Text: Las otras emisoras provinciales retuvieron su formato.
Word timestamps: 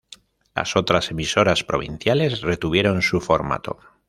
Las 0.55 0.75
otras 0.77 1.11
emisoras 1.11 1.63
provinciales 1.63 2.41
retuvieron 2.41 3.03
su 3.03 3.21
formato. 3.21 3.77